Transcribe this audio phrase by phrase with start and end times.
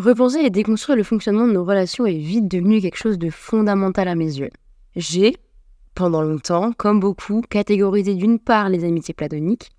[0.00, 4.08] Repenser et déconstruire le fonctionnement de nos relations est vite devenu quelque chose de fondamental
[4.08, 4.48] à mes yeux.
[4.96, 5.36] J'ai,
[5.94, 9.72] pendant longtemps, comme beaucoup, catégorisé d'une part les amitiés platoniques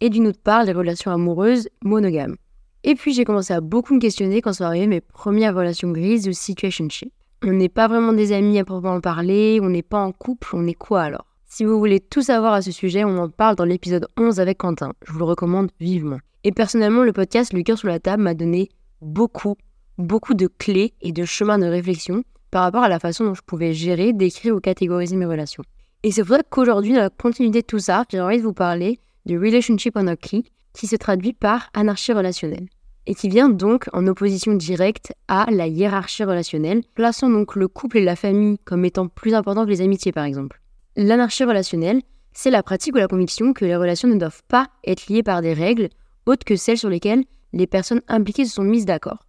[0.00, 2.36] et d'une autre part les relations amoureuses monogames.
[2.84, 6.26] Et puis j'ai commencé à beaucoup me questionner quand sont arrivées mes premières relations grises
[6.26, 7.12] ou situationship.
[7.44, 10.66] On n'est pas vraiment des amis à proprement parler, on n'est pas en couple, on
[10.66, 11.26] est quoi alors?
[11.44, 14.56] Si vous voulez tout savoir à ce sujet, on en parle dans l'épisode 11 avec
[14.56, 14.94] Quentin.
[15.06, 16.20] Je vous le recommande vivement.
[16.44, 18.70] Et personnellement, le podcast Le cœur sur la table m'a donné
[19.02, 19.56] beaucoup,
[19.98, 23.42] beaucoup de clés et de chemins de réflexion par rapport à la façon dont je
[23.42, 25.64] pouvais gérer, décrire ou catégoriser mes relations.
[26.02, 28.52] Et c'est pour ça qu'aujourd'hui, dans la continuité de tout ça, j'ai envie de vous
[28.52, 32.68] parler du Relationship Anarchy, qui se traduit par anarchie relationnelle,
[33.06, 37.98] et qui vient donc en opposition directe à la hiérarchie relationnelle, plaçant donc le couple
[37.98, 40.60] et la famille comme étant plus importants que les amitiés par exemple.
[40.96, 45.08] L'anarchie relationnelle, c'est la pratique ou la conviction que les relations ne doivent pas être
[45.08, 45.88] liées par des règles
[46.26, 49.25] autres que celles sur lesquelles les personnes impliquées se sont mises d'accord.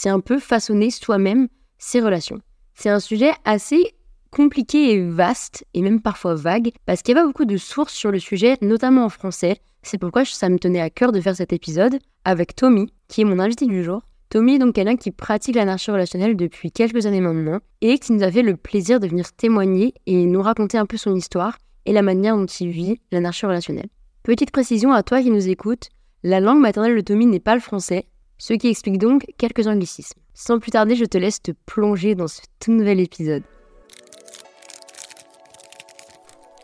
[0.00, 2.38] C'est un peu façonner soi-même ses relations.
[2.72, 3.96] C'est un sujet assez
[4.30, 7.94] compliqué et vaste, et même parfois vague, parce qu'il n'y a pas beaucoup de sources
[7.94, 9.56] sur le sujet, notamment en français.
[9.82, 13.24] C'est pourquoi ça me tenait à cœur de faire cet épisode avec Tommy, qui est
[13.24, 14.02] mon invité du jour.
[14.30, 18.22] Tommy est donc quelqu'un qui pratique l'anarchie relationnelle depuis quelques années maintenant, et qui nous
[18.22, 21.92] a fait le plaisir de venir témoigner et nous raconter un peu son histoire et
[21.92, 23.88] la manière dont il vit l'anarchie relationnelle.
[24.22, 25.88] Petite précision à toi qui nous écoutes,
[26.22, 28.06] la langue maternelle de Tommy n'est pas le français,
[28.38, 30.20] ce qui explique donc quelques anglicismes.
[30.32, 33.42] Sans plus tarder, je te laisse te plonger dans ce tout nouvel épisode.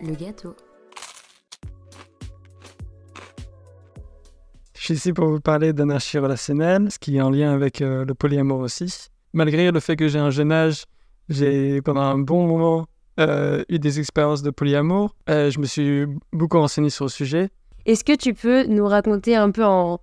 [0.00, 0.54] Le gâteau.
[4.74, 8.04] Je suis ici pour vous parler d'anarchie relationnelle, ce qui est en lien avec euh,
[8.04, 9.08] le polyamour aussi.
[9.32, 10.84] Malgré le fait que j'ai un jeune âge,
[11.28, 12.86] j'ai pendant un bon moment
[13.18, 15.16] euh, eu des expériences de polyamour.
[15.30, 17.48] Euh, je me suis beaucoup renseigné sur le sujet.
[17.86, 20.00] Est-ce que tu peux nous raconter un peu en,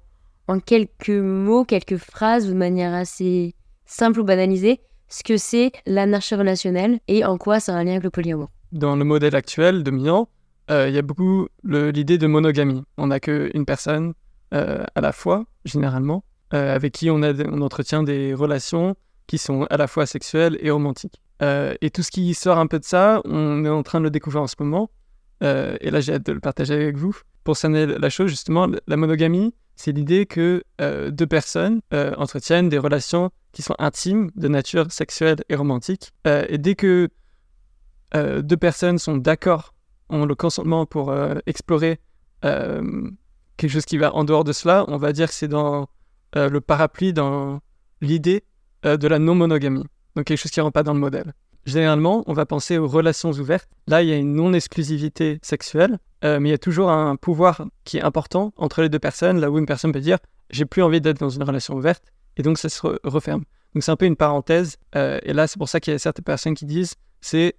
[0.47, 6.35] en quelques mots, quelques phrases, de manière assez simple ou banalisée, ce que c'est l'anarchie
[6.35, 9.83] relationnelle et en quoi ça a un lien avec le polyamour Dans le modèle actuel
[9.83, 10.29] dominant,
[10.69, 12.83] il y a beaucoup l'idée de monogamie.
[12.97, 14.13] On n'a qu'une personne
[14.53, 18.95] euh, à la fois, généralement, euh, avec qui on, a, on entretient des relations
[19.27, 21.21] qui sont à la fois sexuelles et romantiques.
[21.41, 24.05] Euh, et tout ce qui sort un peu de ça, on est en train de
[24.05, 24.91] le découvrir en ce moment.
[25.41, 27.17] et là, j'ai hâte de le partager avec vous.
[27.43, 30.63] Pour cerner la chose, justement, la monogamie, c'est l'idée que
[31.09, 36.13] deux personnes entretiennent des relations qui sont intimes, de nature sexuelle et romantique.
[36.25, 37.09] et dès que
[38.13, 39.73] deux personnes sont d'accord,
[40.09, 41.13] ont le consentement pour
[41.45, 41.99] explorer
[42.41, 45.87] quelque chose qui va en dehors de cela, on va dire que c'est dans
[46.35, 47.59] euh, le parapluie, dans
[48.01, 48.43] l'idée
[48.85, 49.83] euh, de la non-monogamie.
[50.15, 51.33] Donc quelque chose qui ne rentre pas dans le modèle.
[51.65, 53.69] Généralement, on va penser aux relations ouvertes.
[53.87, 57.65] Là, il y a une non-exclusivité sexuelle, euh, mais il y a toujours un pouvoir
[57.83, 60.17] qui est important entre les deux personnes, là où une personne peut dire
[60.49, 62.03] j'ai plus envie d'être dans une relation ouverte,
[62.37, 63.43] et donc ça se referme.
[63.73, 66.25] Donc c'est un peu une parenthèse, et là c'est pour ça qu'il y a certaines
[66.25, 67.55] personnes qui disent c'est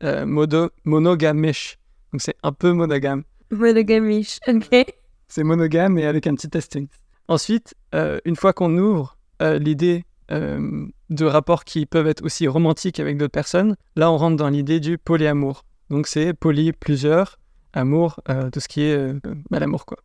[0.85, 1.79] monogamish.
[2.13, 3.23] Donc c'est un peu monogame.
[3.51, 4.85] Monogamish, ok
[5.33, 6.89] c'est monogame et avec un petit testing.
[7.27, 12.47] Ensuite, euh, une fois qu'on ouvre euh, l'idée euh, de rapports qui peuvent être aussi
[12.47, 15.65] romantiques avec d'autres personnes, là on rentre dans l'idée du polyamour.
[15.89, 17.39] Donc c'est poly, plusieurs,
[17.73, 18.21] amour,
[18.53, 19.13] tout ce qui est
[19.51, 19.99] mal amour quoi.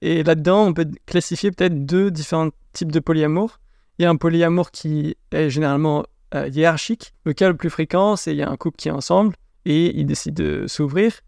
[0.00, 3.60] Et là-dedans, on peut classifier peut-être deux différents types de polyamour.
[3.98, 6.04] Il y a un polyamour qui est généralement
[6.34, 7.14] hiérarchique.
[7.24, 9.98] Le cas le plus fréquent, c'est il y a un couple qui est ensemble et
[9.98, 11.20] il décide de s'ouvrir.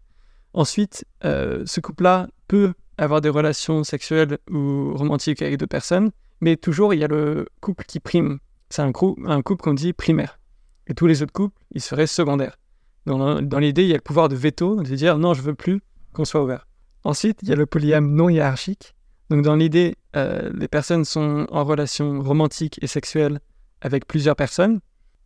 [0.53, 6.11] Ensuite, ce couple-là peut avoir des relations sexuelles ou romantiques avec deux personnes,
[6.41, 8.39] mais toujours il y a le couple qui prime.
[8.69, 10.39] C'est un couple qu'on dit primaire.
[10.87, 12.57] Et tous les autres couples, ils seraient secondaires.
[13.05, 15.81] Dans, l'idée, il y a le pouvoir de veto, de dire non, je veux plus
[16.13, 16.67] qu'on soit ouvert.
[17.03, 18.93] Ensuite, il y a le polyame non hiérarchique.
[19.29, 23.39] Donc dans l'idée, euh, les personnes sont en relation romantique et sexuelle
[23.81, 24.81] avec plusieurs personnes,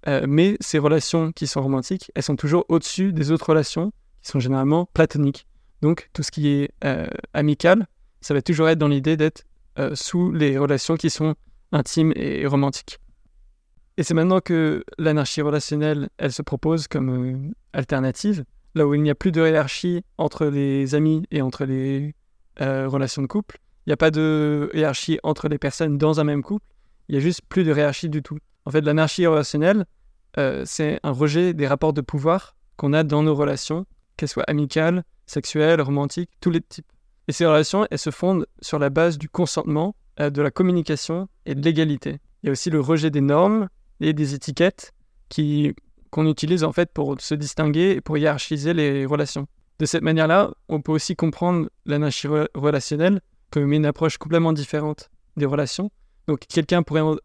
[0.08, 3.91] euh, mais ces relations qui sont romantiques, elles sont toujours au-dessus des autres relations
[4.22, 5.47] qui sont généralement platoniques.
[5.81, 7.88] Donc tout ce qui est euh, amical,
[8.22, 9.44] ça va toujours être dans l'idée d'être
[9.94, 11.35] sous les relations qui sont
[11.74, 13.00] intimes et romantiques.
[13.97, 18.43] Et c'est maintenant que l'anarchie relationnelle, elle se propose comme euh, alternative,
[18.73, 22.14] là où il n'y a plus de hiérarchie entre les amis et entre les
[22.58, 23.59] relations de couple.
[23.85, 26.66] Il n'y a pas de hiérarchie entre les personnes dans un même couple.
[27.08, 28.37] Il n'y a juste plus de hiérarchie du tout.
[28.66, 29.85] En fait, l'anarchie relationnelle,
[30.64, 33.85] c'est un rejet des rapports de pouvoir qu'on a dans nos relations,
[34.17, 36.91] qu'elles soient amicales, sexuelles, romantiques, tous les types.
[37.28, 41.28] Et ces relations, elles se fondent sur la base du consentement, euh, de la communication
[41.46, 42.20] et de l'égalité.
[42.43, 43.67] Il y a aussi le rejet des normes
[44.02, 44.94] et des étiquettes
[45.30, 45.74] qui,
[46.09, 49.47] qu'on utilise en fait pour se distinguer et pour hiérarchiser les relations.
[49.80, 53.22] De cette manière-là, on peut aussi comprendre l'anarchie relationnelle
[53.52, 55.92] comme une approche complètement différente des relations,
[56.28, 57.18] Donc quelqu'un pourrait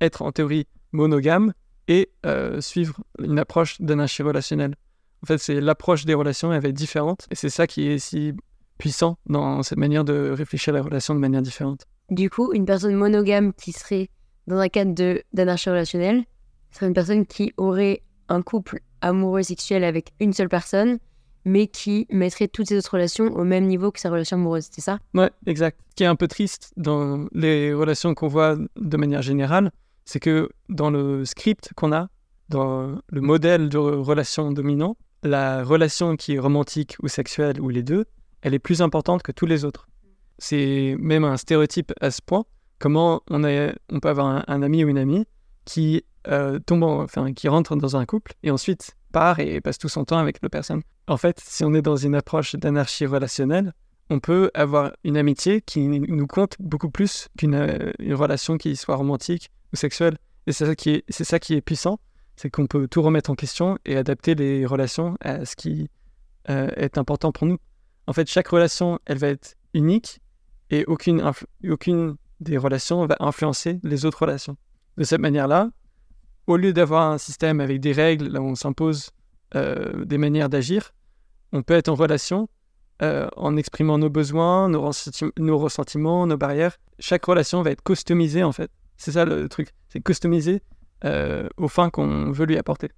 [0.00, 1.52] être en théorie monogame
[1.88, 4.74] et euh, suivre une approche d'anarchie relationnelle.
[5.22, 7.26] En fait, c'est l'approche des relations, elle va être différente.
[7.30, 8.32] Et c'est ça qui est si
[8.78, 11.86] puissant dans cette manière de réfléchir à la relation de manière différente.
[12.10, 14.08] Du coup, une personne monogame qui serait
[14.46, 16.24] dans un cadre d'anarchie relationnelle
[16.70, 20.98] serait une personne qui aurait un couple amoureux sexuel avec une seule personne,
[21.44, 24.80] mais qui mettrait toutes ses autres relations au même niveau que sa relation amoureuse, c'est
[24.80, 24.98] ça?
[25.14, 25.78] Ouais, exact.
[25.90, 29.72] Ce qui est un peu triste dans les relations qu'on voit de manière générale,
[30.04, 32.08] c'est que dans le script qu'on a,
[32.48, 37.82] dans le modèle de relation dominant, la relation qui est romantique ou sexuelle ou les
[37.82, 38.06] deux,
[38.42, 39.88] elle est plus importante que tous les autres.
[40.38, 42.44] C'est même un stéréotype à ce point.
[42.82, 43.40] Comment on,
[44.00, 45.24] peut avoir un, ami ou une amie
[45.64, 49.88] qui euh, tombe, enfin, qui rentre dans un couple et ensuite part et passe tout
[49.88, 50.82] son temps avec la personne.
[51.06, 53.72] En fait, si on est dans une approche d'anarchie relationnelle,
[54.10, 58.96] on peut avoir une amitié qui nous compte beaucoup plus qu'une euh, relation qui soit
[58.96, 60.18] romantique ou sexuelle.
[60.48, 62.00] Et c'est ça qui est, c'est ça qui est puissant,
[62.34, 65.88] c'est qu'on peut tout remettre en question et adapter les relations à ce qui
[66.50, 67.58] euh, est important pour nous.
[68.08, 70.18] En fait, chaque relation, elle va être unique
[70.70, 71.22] et aucune,
[71.70, 74.56] aucune des relations va influencer les autres relations.
[74.96, 75.70] De cette manière-là,
[76.46, 79.10] au lieu d'avoir un système avec des règles, là où on s'impose
[79.54, 80.92] euh, des manières d'agir,
[81.52, 82.48] on peut être en relation
[83.02, 84.80] euh, en exprimant nos besoins, nos,
[85.58, 86.78] ressentiments, nos barrières.
[86.98, 88.70] Chaque relation va être customisée en fait.
[88.96, 90.62] C'est ça le truc, c'est customisé
[91.04, 92.90] euh, aux fins qu'on veut lui apporter.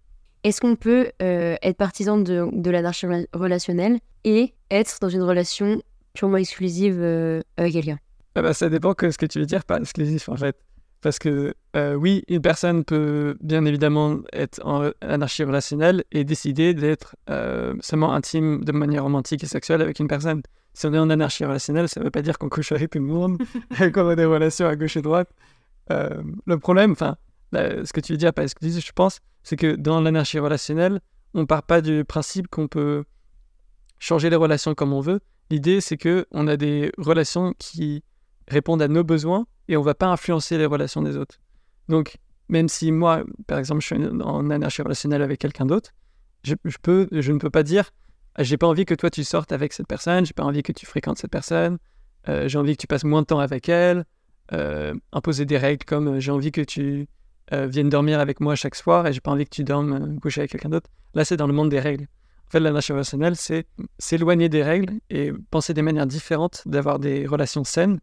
[0.43, 5.81] Est-ce qu'on peut être partisan de, de l'anarchie relationnelle et être dans une relation
[6.13, 7.03] purement exclusive
[7.57, 7.99] avec quelqu'un?
[8.35, 10.57] Ah bah, Ça dépend de ce que tu veux dire par exclusif en fait.
[11.01, 16.73] Parce que euh, oui, une personne peut bien évidemment être en anarchie relationnelle et décider
[16.73, 20.43] d'être euh, seulement intime de manière romantique et sexuelle avec une personne.
[20.73, 22.99] Si on est en anarchie relationnelle, ça ne veut pas dire qu'on couche avec tout
[22.99, 23.37] le monde
[23.83, 25.29] et qu'on a des relations à gauche et droite.
[25.93, 27.17] Euh, le problème, enfin,
[27.53, 31.01] ce que tu veux dire par exclusif, je pense, c'est que dans l'anarchie relationnelle,
[31.35, 33.05] on ne part pas du principe qu'on peut
[33.99, 35.21] changer les relations comme on veut.
[35.51, 38.03] L'idée, c'est que on a des relations qui
[38.49, 41.39] répondent à nos besoins et on va pas influencer les relations des autres.
[41.89, 42.19] Donc,
[42.49, 45.93] même si moi, par exemple, je suis en anarchie relationnelle avec quelqu'un d'autre,
[46.43, 47.91] je, peux, je ne peux pas dire
[48.37, 50.73] ah, j'ai pas envie que toi tu sortes avec cette personne, j'ai pas envie que
[50.73, 51.79] tu fréquentes cette personne,
[52.29, 54.05] euh, j'ai envie que tu passes moins de temps avec elle,
[54.53, 57.09] euh, imposer des règles comme euh, j'ai envie que tu
[57.53, 60.51] viennes dormir avec moi chaque soir et j'ai pas envie que tu dormes coucher avec
[60.51, 60.91] quelqu'un d'autre.
[61.13, 62.09] Là, c'est dans le monde des règles.
[62.49, 63.67] En fait, l'anarchie relationnelle, c'est
[63.99, 68.01] s'éloigner des règles et penser des manières différentes d'avoir des relations saines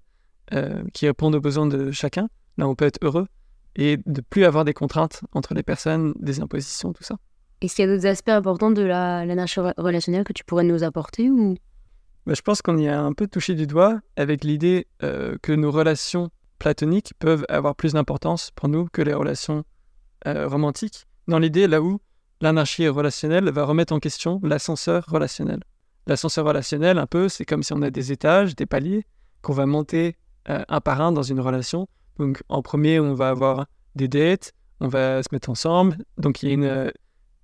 [0.53, 2.30] euh, qui répondent aux besoins de chacun.
[2.57, 3.27] Là, on peut être heureux
[3.75, 7.15] et de plus avoir des contraintes entre les personnes, des impositions, tout ça.
[7.62, 10.83] Est-ce qu'il y a d'autres aspects importants de la, nature relationnelle que tu pourrais nous
[10.83, 11.56] apporter ou?
[12.25, 15.53] Bah, Je pense qu'on y a un peu touché du doigt avec l'idée euh, que
[15.53, 19.63] nos relations platoniques peuvent avoir plus d'importance pour nous que les relations
[20.27, 21.06] euh, romantiques.
[21.27, 22.00] Dans l'idée là où
[22.42, 25.62] l'anarchie relationnelle va remettre en question l'ascenseur relationnel.
[26.07, 29.06] L'ascenseur relationnel, un peu, c'est comme si on a des étages, des paliers,
[29.42, 30.18] qu'on va monter
[30.50, 31.88] euh, un par un dans une relation.
[32.18, 33.66] Donc en premier, on va avoir
[33.96, 35.98] des dates, on va se mettre ensemble.
[36.18, 36.92] Donc il y a une euh,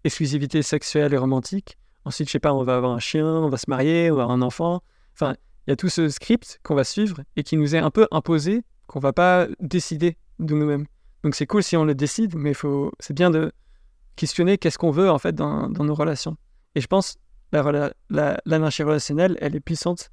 [0.04, 1.78] exclusivité sexuelle et romantique.
[2.06, 4.24] Ensuite, je sais pas, on va avoir un chien, on va se marier, on va
[4.24, 4.82] avoir un enfant.
[5.14, 5.36] Enfin,
[5.66, 8.08] il y a tout ce script qu'on va suivre et qui nous est un peu
[8.12, 10.86] imposé, qu'on va pas décider de nous-mêmes.
[11.24, 13.52] Donc c'est cool si on le décide, mais faut, c'est bien de
[14.16, 16.38] questionner qu'est-ce qu'on veut en fait dans, nos relations.
[16.76, 17.18] Et je pense
[17.52, 17.92] la,
[18.46, 20.10] l'anarchie relationnelle, elle est puissante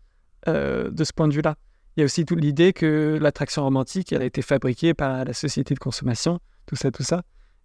[0.49, 1.57] euh, de ce point de vue-là.
[1.97, 5.33] Il y a aussi toute l'idée que l'attraction romantique, elle a été fabriquée par la
[5.33, 7.23] société de consommation, tout ça, tout ça.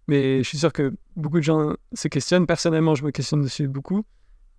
[0.07, 2.45] Mais je suis sûr que beaucoup de gens se questionnent.
[2.45, 4.05] Personnellement, je me questionne dessus beaucoup.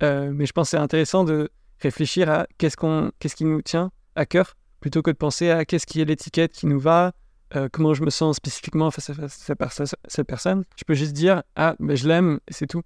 [0.03, 1.51] Euh, mais je pense que c'est intéressant de
[1.81, 5.65] réfléchir à qu'est-ce, qu'on, qu'est-ce qui nous tient à cœur, plutôt que de penser à
[5.65, 7.13] qu'est-ce qui est l'étiquette qui nous va,
[7.57, 10.65] euh, comment je me sens spécifiquement face à, cette personne.
[10.77, 12.83] Je peux juste dire, ah, ben, je l'aime, c'est tout.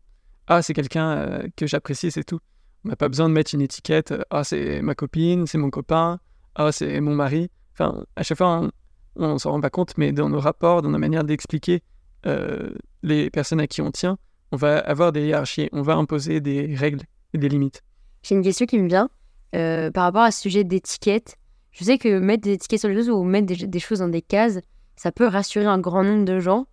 [0.46, 2.40] Ah, c'est quelqu'un euh, que j'apprécie, c'est tout.
[2.84, 6.18] On n'a pas besoin de mettre une étiquette, ah, c'est ma copine, c'est mon copain,
[6.56, 7.50] ah, c'est mon mari.
[7.72, 8.70] Enfin, à chaque fois,
[9.16, 11.82] on, ne s'en rend pas compte, mais dans nos rapports, dans nos manières d'expliquer
[12.26, 12.70] euh,
[13.02, 14.18] les personnes à qui on tient,
[14.52, 17.82] on va avoir des hiérarchies, on va imposer des règles et des limites.
[18.22, 19.10] J'ai une question qui me vient
[19.54, 21.36] euh, par rapport à ce sujet d'étiquette.
[21.72, 24.22] Je sais que mettre des étiquettes sur les choses ou mettre des, choses dans des
[24.22, 24.60] cases,
[24.94, 26.66] ça peut rassurer un grand nombre de gens.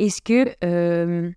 [0.00, 1.30] Est-ce que euh,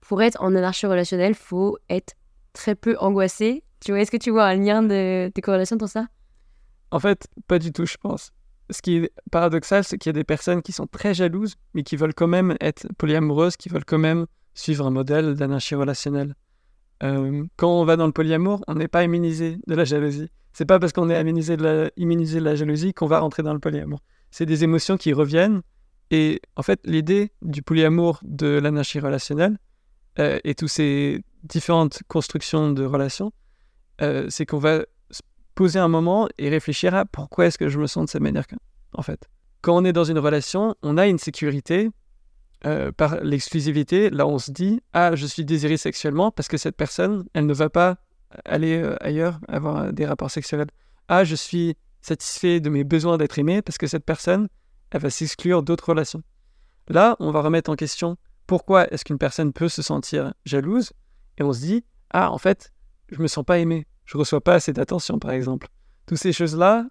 [0.00, 2.14] pour être en anarchie relationnelle, faut être
[2.54, 3.64] très peu angoissé?
[3.84, 6.06] Tu vois, est-ce que tu vois un lien de, de corrélation dans ça?
[6.92, 8.32] En fait, pas du tout, je pense.
[8.70, 11.82] Ce qui est paradoxal, c'est qu'il y a des personnes qui sont très jalouses, mais
[11.82, 16.34] qui veulent quand même être polyamoureuses, qui veulent quand même suivre un modèle d'anarchie relationnelle.
[17.02, 20.28] Euh, quand on va dans le polyamour, on n'est pas immunisé de la jalousie.
[20.52, 24.00] C'est pas parce qu'on est immunisé de la, jalousie qu'on va rentrer dans le polyamour.
[24.30, 25.62] c'est des émotions qui reviennent.
[26.10, 29.56] Et en fait, l'idée du polyamour, de l'anarchie relationnelle,
[30.18, 33.32] euh, et toutes ces différentes constructions de relations,
[34.02, 34.84] euh, c'est qu'on va
[35.54, 38.44] poser un moment et réfléchir à pourquoi est-ce que je me sens de cette manière,
[38.94, 39.28] en fait.
[39.60, 41.90] Quand on est dans une relation, on a une sécurité
[42.66, 44.10] euh, par l'exclusivité.
[44.10, 47.54] Là, on se dit, ah, je suis désiré sexuellement parce que cette personne, elle ne
[47.54, 47.96] va pas
[48.44, 50.66] aller ailleurs, avoir des rapports sexuels.
[51.08, 54.48] Ah, je suis satisfait de mes besoins d'être aimé parce que cette personne,
[54.90, 56.22] elle va s'exclure d'autres relations.
[56.88, 58.16] Là, on va remettre en question
[58.46, 60.92] pourquoi est-ce qu'une personne peut se sentir jalouse
[61.38, 62.72] et on se dit ah en fait
[63.08, 65.68] je me sens pas aimé, je reçois pas assez d'attention par exemple.
[66.06, 66.86] Toutes ces choses-là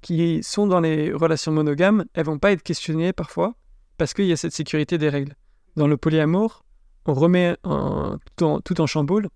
[0.00, 3.54] qui sont dans les relations monogames, elles vont pas être questionnées parfois
[3.96, 5.34] parce qu'il y a cette sécurité des règles.
[5.76, 6.64] Dans le polyamour,
[7.06, 7.56] on remet
[8.36, 9.28] tout, en, chamboule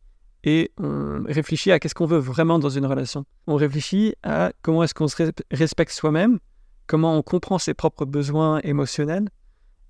[0.45, 3.25] et on réfléchit à qu'est-ce qu'on veut vraiment dans une relation.
[3.47, 5.17] On réfléchit à comment est-ce qu'on se
[5.51, 6.39] respecte soi-même,
[6.87, 9.29] comment on comprend ses propres besoins émotionnels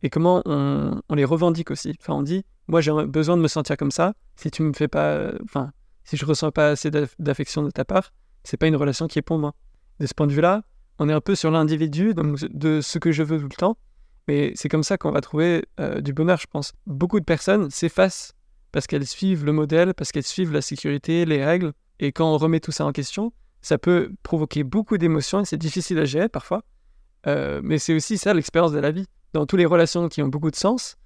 [0.02, 1.94] et comment on, les revendique aussi.
[2.00, 4.14] Enfin, on dit, moi j'ai besoin de me sentir comme ça.
[4.36, 5.72] Si tu me fais pas, enfin,
[6.08, 9.22] si je ressens pas assez d'affection de ta part, c'est pas une relation qui est
[9.22, 9.54] pour moi.
[10.00, 10.62] De ce point de vue-là,
[10.98, 13.76] on est un peu sur l'individu, de ce que je veux tout le temps.
[14.26, 16.72] Mais c'est comme ça qu'on va trouver euh, du bonheur, je pense.
[16.86, 18.32] Beaucoup de personnes s'effacent
[18.72, 21.74] parce qu'elles suivent le modèle, parce qu'elles suivent la sécurité, les règles.
[22.00, 25.58] Et quand on remet tout ça en question, ça peut provoquer beaucoup d'émotions et c'est
[25.58, 26.62] difficile à gérer parfois.
[27.26, 29.04] Euh, mais c'est aussi ça l'expérience de la vie.
[29.34, 30.96] Dans toutes les relations qui ont beaucoup de sens,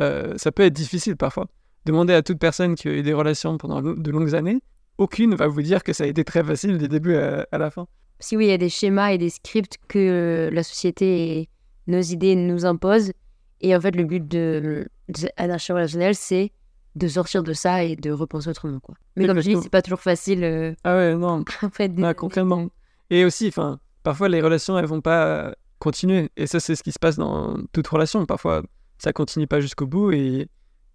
[0.00, 1.46] euh, ça peut être difficile parfois.
[1.86, 4.60] Demandez à toute personne qui a eu des relations pendant de longues années,
[4.98, 7.86] aucune va vous dire que ça a été très facile du début à, la fin.
[8.18, 11.48] Si oui, il y a des schémas et des scripts que la société et
[11.86, 13.12] nos idées nous imposent.
[13.60, 16.50] Et en fait, le but de, de relationnelle, c'est
[16.96, 18.96] de sortir de ça et de repenser autrement quoi.
[19.14, 20.42] Mais comme je dis, c'est pas toujours facile.
[20.42, 21.44] Euh, ah ouais, non.
[21.62, 22.68] en fait, ah, concrètement.
[23.10, 26.90] Et aussi, enfin, parfois les relations elles vont pas continuer et ça c'est ce qui
[26.90, 28.26] se passe dans toute relation.
[28.26, 28.62] Parfois
[28.98, 30.48] ça continue pas jusqu'au bout et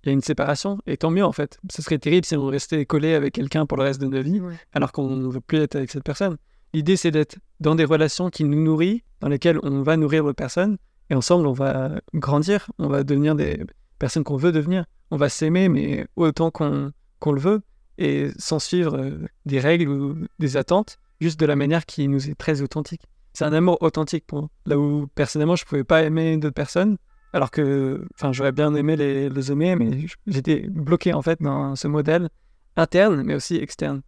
[0.04, 1.60] il y a une séparation et tant mieux en fait.
[1.70, 4.42] Ce serait terrible si on restait collé avec quelqu'un pour le reste de notre vie
[4.74, 6.38] alors qu'on ne veut plus être avec cette personne.
[6.74, 10.36] L'idée c'est d'être dans des relations qui nous nourrissent, dans lesquelles on va nourrir l'autre
[10.36, 10.78] personne
[11.10, 13.64] et ensemble on va grandir, on va devenir des
[14.00, 17.62] personnes qu'on veut devenir on va s'aimer, mais autant qu'on le veut,
[17.98, 22.30] et sans suivre euh, des règles ou des attentes, juste de la manière qui nous
[22.30, 23.04] est très authentique.
[23.34, 24.50] C'est un amour authentique pour moi.
[24.66, 26.98] Là où personnellement je pouvais pas aimer d'autres personnes,
[27.34, 31.88] alors que, j'aurais bien aimé les, les aimer, mais j'étais bloqué en fait dans ce
[31.88, 32.30] modèle
[32.76, 34.02] interne, mais aussi externe.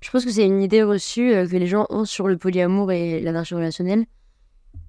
[0.00, 2.90] Je pense que c'est une idée reçue euh, que les gens ont sur le polyamour
[2.90, 4.06] et l'anarchie relationnelle.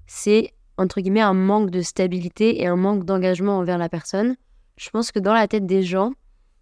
[0.06, 4.36] C'est entre guillemets, un manque de stabilité et un manque d'engagement envers la personne.
[4.76, 6.12] Je pense que dans la tête des gens,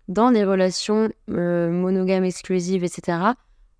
[0.08, 3.18] dans des relations euh, monogames, exclusives, etc.,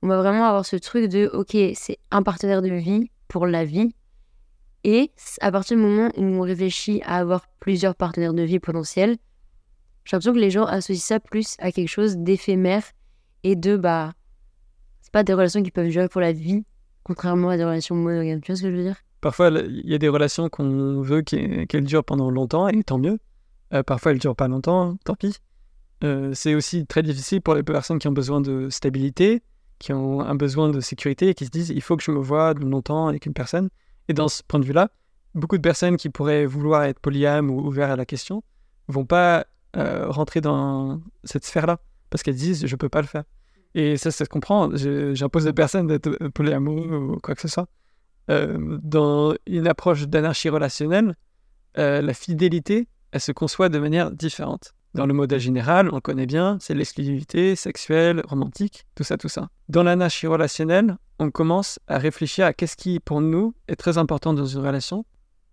[0.02, 3.64] on va vraiment avoir ce truc de, ok, c'est un partenaire de vie pour la
[3.64, 3.94] vie.
[4.84, 5.10] Et
[5.40, 9.16] à partir du moment où on réfléchit à avoir plusieurs partenaires de vie potentiels,
[10.04, 12.84] j'ai l'impression que les gens associent ça plus à quelque chose d'éphémère
[13.42, 14.14] et de, bah,
[15.02, 16.64] c'est pas des relations qui peuvent durer pour la vie,
[17.02, 18.40] contrairement à des relations monogames.
[18.40, 18.96] Tu vois ce que je veux dire?
[19.20, 23.18] Parfois, il y a des relations qu'on veut qu'elles durent pendant longtemps, et tant mieux.
[23.74, 25.36] Euh, parfois, elles ne durent pas longtemps, tant pis.
[26.02, 29.42] Euh, c'est aussi très difficile pour les personnes qui ont besoin de stabilité,
[29.78, 32.18] qui ont un besoin de sécurité et qui se disent il faut que je me
[32.18, 33.68] vois longtemps avec une personne.
[34.10, 34.90] Et dans ce point de vue-là,
[35.36, 38.42] beaucoup de personnes qui pourraient vouloir être polyam ou ouvertes à la question
[38.88, 41.78] vont pas euh, rentrer dans cette sphère-là
[42.10, 43.22] parce qu'elles disent je peux pas le faire.
[43.76, 44.68] Et ça, ça se comprend.
[44.74, 47.68] J'impose à personne d'être polyamoureux ou quoi que ce soit.
[48.32, 51.14] Euh, dans une approche d'anarchie relationnelle,
[51.78, 54.74] euh, la fidélité, elle se conçoit de manière différente.
[54.94, 59.48] Dans le modèle général, on connaît bien, c'est l'exclusivité sexuelle, romantique, tout ça, tout ça.
[59.68, 64.34] Dans l'anarchie relationnelle, on commence à réfléchir à qu'est-ce qui, pour nous, est très important
[64.34, 65.04] dans une relation.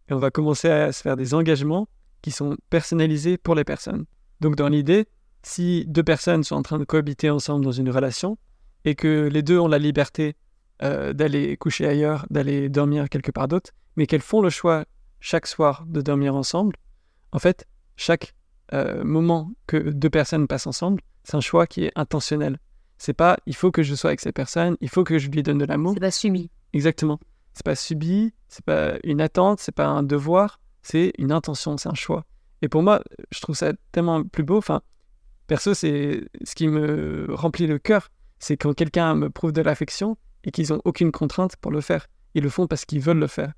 [0.10, 1.88] Et on va commencer à se faire des engagements
[2.24, 4.06] qui sont personnalisés pour les personnes.
[4.42, 5.06] Donc, dans l'idée,
[5.44, 8.38] si deux personnes sont en train de cohabiter ensemble dans une relation
[8.86, 10.36] et que les deux ont la liberté
[10.82, 14.86] euh, d'aller coucher ailleurs, d'aller dormir quelque part d'autre, mais qu'elles font le choix
[15.20, 16.76] chaque soir de dormir ensemble,
[17.32, 18.36] en fait, chaque
[18.74, 22.60] euh, moment que deux personnes passent ensemble, c'est un choix qui est intentionnel.
[22.98, 25.44] C'est pas il faut que je sois avec cette personne, il faut que je lui
[25.44, 25.94] donne de l'amour.
[25.94, 26.50] C'est pas subi.
[26.74, 27.20] Exactement.
[27.54, 31.90] C'est pas subi, c'est pas une attente, c'est pas un devoir, c'est une intention, c'est
[31.90, 32.26] un choix.
[32.62, 34.58] Et pour moi, je trouve ça tellement plus beau.
[34.58, 34.82] Enfin,
[35.48, 38.10] perso, c'est ce qui me remplit le cœur,
[38.40, 42.08] c'est quand quelqu'un me prouve de l'affection et qu'ils n'ont aucune contrainte pour le faire.
[42.36, 43.54] Ils le font parce qu'ils veulent le faire.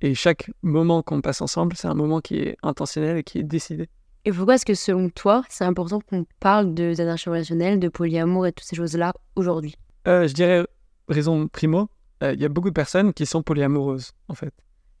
[0.00, 3.44] Et chaque moment qu'on passe ensemble, c'est un moment qui est intentionnel et qui est
[3.44, 3.88] décidé.
[4.24, 8.46] Et pourquoi est-ce que selon toi, c'est important qu'on parle de d'anarchie relationnelle, de polyamour
[8.46, 9.74] et toutes ces choses-là aujourd'hui?
[10.06, 10.66] Euh, Je dirais
[11.08, 11.88] raison primo,
[12.22, 14.52] euh, il y a beaucoup de personnes qui sont polyamoureuses, en fait,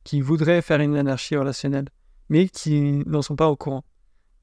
[0.04, 1.86] qui voudraient faire une anarchie relationnelle,
[2.28, 3.84] mais qui n'en sont pas au courant.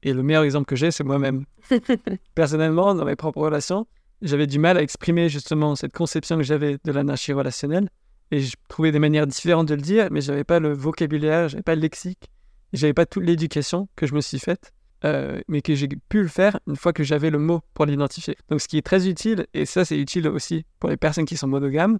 [0.02, 1.46] Et le meilleur exemple que j'ai, c'est moi-même.
[2.34, 3.86] Personnellement, dans mes propres relations,
[4.22, 7.88] j'avais du mal à exprimer justement cette conception que j'avais de l'anarchie relationnelle.
[8.30, 11.48] Et je trouvais des manières différentes de le dire, mais je n'avais pas le vocabulaire,
[11.48, 12.30] je n'avais pas le lexique,
[12.72, 14.72] j'avais pas toute l'éducation que je me suis faite,
[15.04, 18.36] euh, mais que j'ai pu le faire une fois que j'avais le mot pour l'identifier.
[18.48, 21.36] Donc ce qui est très utile, et ça c'est utile aussi pour les personnes qui
[21.36, 21.98] sont monogames,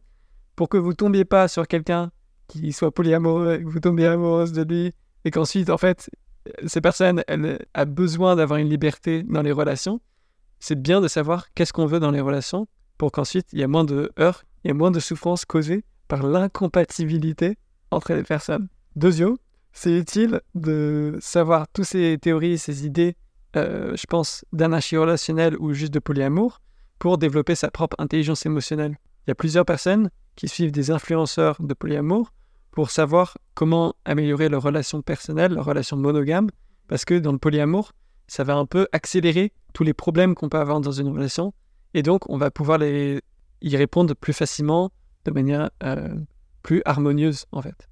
[0.56, 2.10] pour que vous tombiez pas sur quelqu'un
[2.48, 4.92] qui soit polyamoureux et que vous tombiez amoureuse de lui,
[5.24, 6.08] et qu'ensuite, en fait,
[6.66, 7.24] ces personnes,
[7.74, 10.00] a besoin d'avoir une liberté dans les relations.
[10.60, 12.66] C'est bien de savoir qu'est-ce qu'on veut dans les relations
[12.98, 15.84] pour qu'ensuite il y ait moins de heurts, il y ait moins de souffrances causées
[16.08, 17.58] par l'incompatibilité
[17.90, 18.68] entre les personnes.
[18.94, 19.36] Deuxièmement,
[19.76, 23.14] c'est utile de savoir toutes ces théories, ces idées,
[23.56, 26.62] euh, je pense, d'anarchie relationnelle ou juste de polyamour
[26.98, 28.96] pour développer sa propre intelligence émotionnelle.
[29.26, 32.32] Il y a plusieurs personnes qui suivent des influenceurs de polyamour
[32.70, 36.48] pour savoir comment améliorer leurs relations personnelles, leurs relations monogames,
[36.88, 37.92] parce que dans le polyamour,
[38.28, 41.52] ça va un peu accélérer tous les problèmes qu'on peut avoir dans une relation,
[41.92, 44.90] et donc on va pouvoir y répondre plus facilement,
[45.26, 46.14] de manière euh,
[46.62, 47.88] plus harmonieuse en fait.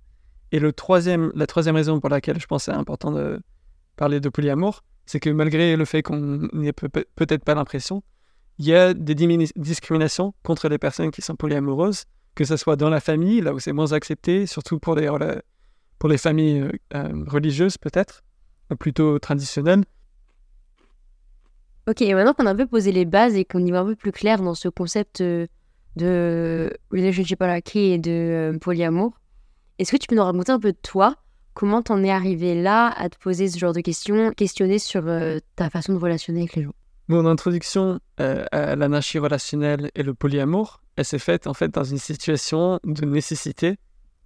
[0.54, 3.40] Et le troisième, la troisième raison pour laquelle je pense c'est important de
[3.96, 8.04] parler de polyamour, c'est que malgré le fait qu'on n'ait peut-être pas l'impression,
[8.60, 9.16] il y a des
[9.56, 12.04] discriminations contre les personnes qui sont polyamoureuses,
[12.36, 15.08] que ce soit dans la famille, là où c'est moins accepté, surtout pour les,
[15.98, 18.22] pour les familles euh, euh, religieuses peut-être,
[18.78, 19.82] plutôt traditionnelles.
[21.88, 23.96] Ok, maintenant qu'on a un peu posé les bases et qu'on y va un peu
[23.96, 29.18] plus clair dans ce concept de relationship key et de euh, polyamour.
[29.78, 31.16] Est-ce que tu peux nous raconter un peu de toi?
[31.52, 35.38] Comment t'en es arrivé là à te poser ce genre de questions, questionner sur euh,
[35.56, 36.74] ta façon de relationner avec les gens?
[37.08, 41.84] Mon introduction euh, à l'anarchie relationnelle et le polyamour, elle s'est faite en fait dans
[41.84, 43.76] une situation de nécessité,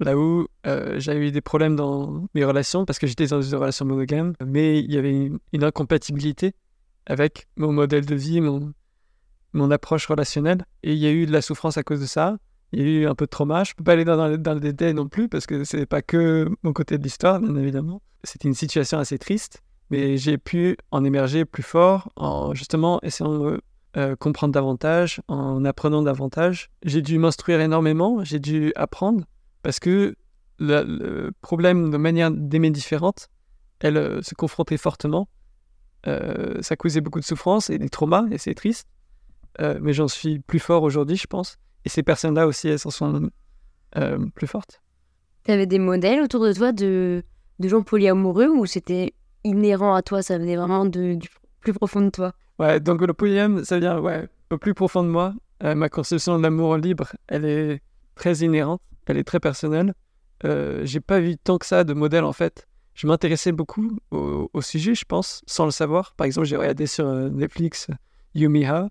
[0.00, 0.46] là où
[0.96, 4.78] j'avais eu des problèmes dans mes relations parce que j'étais dans une relation monogame, mais
[4.78, 6.54] il y avait une, une incompatibilité
[7.06, 8.72] avec mon modèle de vie, mon,
[9.54, 10.64] mon approche relationnelle.
[10.82, 12.36] Et il y a eu de la souffrance à cause de ça.
[12.72, 13.64] Il y a eu un peu de trauma.
[13.64, 16.72] Je peux pas aller dans, le détail non plus parce que c'est pas que mon
[16.72, 18.02] côté de l'histoire, bien évidemment.
[18.24, 23.38] C'était une situation assez triste, mais j'ai pu en émerger plus fort en justement essayant
[23.38, 23.60] de
[23.96, 26.70] euh, comprendre davantage, en apprenant davantage.
[26.84, 29.24] J'ai dû m'instruire énormément, j'ai dû apprendre
[29.62, 30.14] parce que
[30.58, 33.28] le, problème de manière d'aimer différente,
[33.80, 35.28] elle euh, se confrontait fortement.
[36.06, 38.86] Euh, ça causait beaucoup de souffrance et des traumas, et c'est triste.
[39.80, 41.58] Mais j'en suis plus fort aujourd'hui, je pense.
[41.84, 43.30] Et ces personnes-là aussi, elles s'en sont
[43.96, 44.82] euh, plus fortes.
[45.44, 47.22] Tu avais des modèles autour de toi de,
[47.58, 49.14] de gens polyamoureux ou c'était
[49.44, 51.28] inhérent à toi, ça venait vraiment de, du
[51.60, 52.32] plus profond de toi?
[52.58, 55.34] Ouais, donc le polyam, ça vient ouais, au plus profond de moi.
[55.64, 57.80] Euh, ma conception de l'amour libre, elle est
[58.14, 59.94] très inhérente, elle est très personnelle.
[60.44, 62.66] Euh, j'ai pas vu tant que ça de modèles en fait.
[62.94, 66.14] Je m'intéressais beaucoup au, au, sujet, je pense, sans le savoir.
[66.16, 67.88] Par exemple, j'ai regardé sur Netflix
[68.34, 68.88] Yumiha,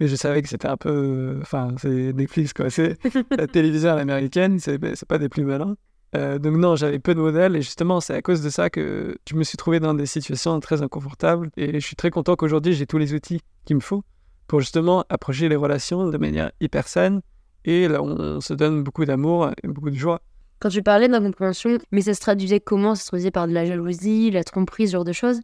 [0.00, 1.38] mais je savais que c'était un peu.
[1.42, 2.70] Enfin, c'est Netflix, quoi.
[2.70, 2.96] C'est
[3.30, 5.76] la télévision américaine, c'est pas des plus malins.
[6.14, 9.16] Euh, donc, non, j'avais peu de modèles et justement, c'est à cause de ça que
[9.28, 11.50] je me suis trouvé dans des situations très inconfortables.
[11.56, 14.02] Et je suis très content qu'aujourd'hui, j'ai tous les outils qu'il me faut
[14.46, 17.20] pour justement approcher les relations de manière hyper saine
[17.66, 20.22] et là, on se donne beaucoup d'amour et beaucoup de joie.
[20.60, 22.94] Quand tu parlais d'incompréhension, mais ça se traduisait comment?
[22.94, 25.40] Ça se traduisait par de la jalousie, la tromperie, ce genre de choses?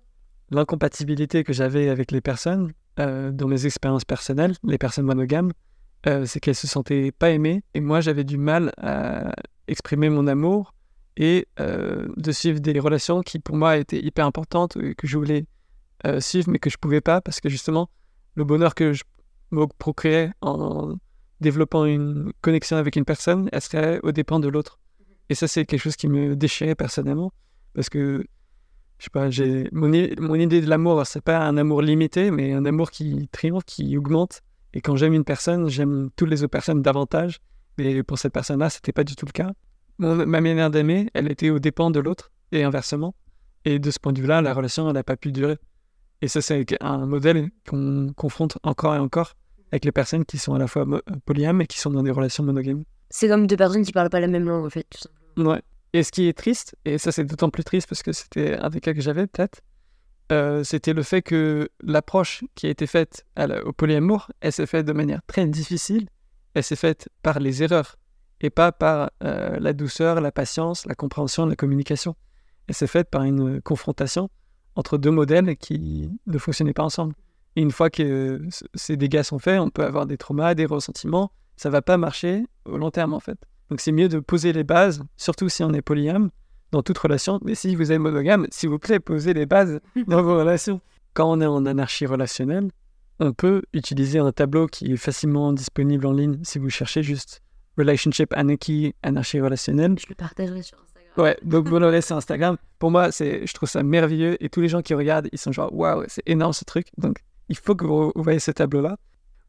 [0.50, 5.52] L'incompatibilité que j'avais avec les personnes, euh, dans mes expériences personnelles, les personnes monogames,
[6.06, 9.32] euh, c'est qu'elles se sentaient pas aimées et moi j'avais du mal à
[9.68, 10.74] exprimer mon amour
[11.16, 15.46] et euh, de suivre des relations qui pour moi étaient hyper importantes que je voulais
[16.18, 17.88] suivre mais que je pouvais pas parce que justement
[18.34, 19.04] le bonheur que je
[19.52, 20.96] me procréais en
[21.40, 24.80] développant une connexion avec une personne, elle serait au dépens de l'autre.
[25.28, 27.32] Et ça c'est quelque chose qui me déchirait personnellement
[27.74, 28.26] parce que
[29.02, 32.52] je sais pas, j'ai mon, mon, idée de l'amour, c'est pas un amour limité, mais
[32.52, 34.42] un amour qui triomphe, qui augmente.
[34.74, 37.40] Et quand j'aime une personne, j'aime toutes les autres personnes davantage.
[37.78, 39.50] Mais pour cette personne-là, c'était pas du tout le cas.
[39.98, 43.16] ma manière d'aimer, elle était au dépens de l'autre et inversement.
[43.64, 45.58] Et de ce point de vue-là, la relation, elle n'a pas pu durer.
[46.20, 49.34] Et ça, c'est un modèle qu'on confronte encore et encore
[49.72, 50.86] avec les personnes qui sont à la fois
[51.24, 52.84] polyam et qui sont dans des relations monogames.
[53.10, 55.50] C'est comme deux personnes qui parlent pas la même langue, en fait, tout simplement.
[55.54, 55.62] Ouais.
[55.92, 58.70] Et ce qui est triste, et ça c'est d'autant plus triste parce que c'était un
[58.70, 59.60] des cas que j'avais peut-être,
[60.32, 63.26] euh, c'était le fait que l'approche qui a été faite
[63.64, 66.08] au polyamour, elle s'est faite de manière très difficile,
[66.54, 67.96] elle s'est faite par les erreurs
[68.40, 72.16] et pas par euh, la douceur, la patience, la compréhension, la communication.
[72.66, 74.30] Elle s'est faite par une confrontation
[74.74, 77.14] entre deux modèles qui ne fonctionnaient pas ensemble.
[77.56, 78.40] Et une fois que
[78.74, 82.44] ces dégâts sont faits, on peut avoir des traumas, des ressentiments, ça va pas marcher
[82.64, 83.38] au long terme en fait.
[83.72, 86.28] Donc c'est mieux de poser les bases, surtout si on est polyame,
[86.72, 87.40] dans toute relation.
[87.42, 90.82] Mais si vous êtes monogame, s'il vous plaît, posez les bases dans vos relations.
[91.14, 92.68] Quand on est en anarchie relationnelle,
[93.18, 97.40] on peut utiliser un tableau qui est facilement disponible en ligne si vous cherchez juste
[97.78, 99.98] Relationship Anarchy, anarchie relationnelle.
[99.98, 101.12] Je le partagerai sur Instagram.
[101.16, 102.58] Ouais, donc vous l'aurez sur Instagram.
[102.78, 105.50] Pour moi, c'est, je trouve ça merveilleux et tous les gens qui regardent, ils sont
[105.50, 106.88] genre waouh, c'est énorme ce truc.
[106.98, 108.98] Donc il faut que vous, vous voyez ce tableau-là.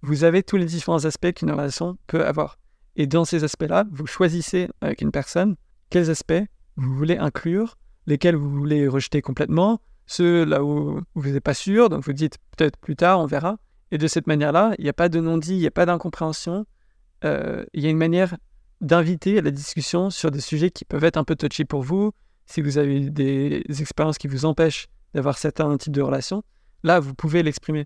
[0.02, 2.58] Vous avez tous les différents aspects qu'une relation peut avoir.
[2.96, 5.56] Et dans ces aspects-là, vous choisissez avec une personne
[5.90, 6.44] quels aspects
[6.76, 7.78] vous voulez inclure,
[8.08, 12.38] lesquels vous voulez rejeter complètement, ceux là où vous n'êtes pas sûr, donc vous dites
[12.58, 13.58] peut-être plus tard, on verra.
[13.92, 16.66] Et de cette manière-là, il n'y a pas de non-dit, il n'y a pas d'incompréhension.
[17.26, 18.36] Euh, il y a une manière
[18.82, 22.12] d'inviter à la discussion sur des sujets qui peuvent être un peu touchy pour vous.
[22.46, 26.44] Si vous avez des expériences qui vous empêchent d'avoir certains types de relations,
[26.84, 27.86] là, vous pouvez l'exprimer.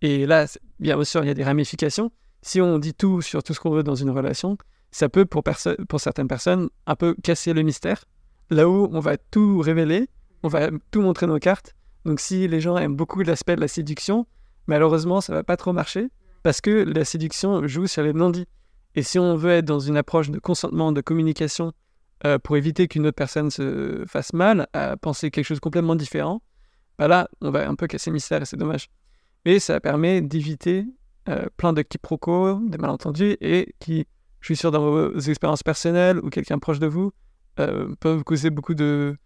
[0.00, 0.46] Et là,
[0.80, 2.10] bien sûr, il y a des ramifications.
[2.44, 4.58] Si on dit tout sur tout ce qu'on veut dans une relation,
[4.90, 5.42] ça peut, pour,
[5.98, 8.04] certaines personnes, un peu casser le mystère.
[8.50, 10.10] Là où on va tout révéler,
[10.42, 11.74] on va tout montrer nos cartes.
[12.04, 14.26] Donc si les gens aiment beaucoup l'aspect de la séduction,
[14.66, 16.10] malheureusement, ça va pas trop marcher
[16.42, 18.46] parce que la séduction joue sur les non-dits.
[18.94, 21.72] Et si on veut être dans une approche de consentement, de communication,
[22.26, 26.42] euh, pour éviter qu'une autre personne se fasse mal, à penser quelque chose complètement différent,
[26.98, 28.90] bah là, on va un peu casser le mystère et c'est dommage.
[29.46, 30.84] Mais ça permet d'éviter
[31.28, 34.06] euh, plein de quiproquos, des malentendus et qui,
[34.40, 37.12] je suis sûr, dans vos expériences personnelles ou quelqu'un proche de vous,
[37.60, 39.16] euh, peuvent causer beaucoup de,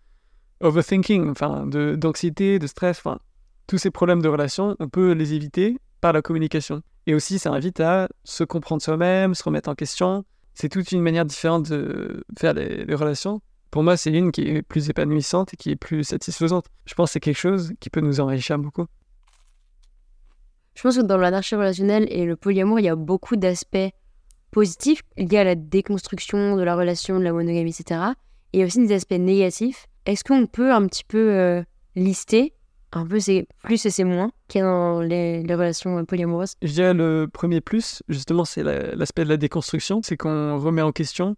[0.60, 3.18] overthinking, enfin, d'anxiété, de, stress, enfin,
[3.66, 6.82] tous ces problèmes de relation, on peut les éviter par la communication.
[7.06, 10.24] Et aussi, ça invite à se comprendre soi-même, se remettre en question.
[10.54, 13.40] C'est toute une manière différente de faire les, relations.
[13.70, 16.66] Pour moi, c'est une qui est plus épanouissante et qui est plus satisfaisante.
[16.86, 18.86] Je pense que c'est quelque chose qui peut nous enrichir beaucoup.
[20.78, 23.90] Je pense que dans l'anarchie relationnelle et le polyamour, il y a beaucoup d'aspects
[24.52, 28.00] positifs liés à la déconstruction de la relation, de la monogamie, etc.
[28.52, 31.64] Et aussi des aspects négatifs est-ce qu'on peut un petit peu euh,
[31.96, 32.54] lister
[32.92, 36.72] un peu c'est plus et c'est moins qu'il y a dans les, relations polyamoureuses Je
[36.72, 41.34] dirais le premier plus, justement, c'est l'aspect de la déconstruction, c'est qu'on remet en question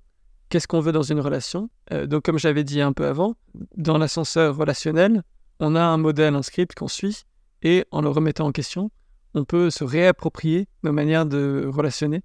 [0.51, 1.71] qu'est-ce qu'on veut dans une relation.
[1.93, 3.37] Euh, donc, comme j'avais dit un peu avant,
[3.79, 5.23] dans l'ascenseur relationnel,
[5.61, 7.23] on a un modèle, un script qu'on suit,
[7.63, 8.91] et en le remettant en question,
[9.35, 12.23] on peut se réapproprier nos manières de relationner.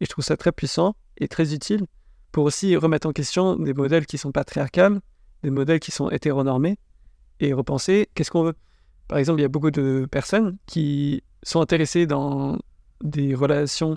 [0.00, 1.86] Et je trouve ça très puissant et très utile
[2.32, 5.00] pour aussi remettre en question des modèles qui sont patriarcales,
[5.42, 6.78] des modèles qui sont hétéronormés
[7.40, 8.54] et repenser qu'est-ce qu'on veut.
[9.08, 12.58] Par exemple, il y a beaucoup de personnes qui sont intéressées dans
[13.02, 13.96] des relations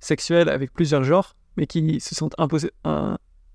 [0.00, 2.70] sexuelles avec plusieurs genres, mais qui se sentent imposés,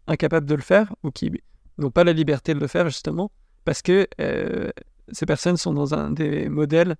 [0.07, 1.31] incapables de le faire ou qui
[1.77, 3.31] n'ont pas la liberté de le faire justement
[3.65, 4.71] parce que euh,
[5.11, 6.95] ces personnes sont dans un des modèles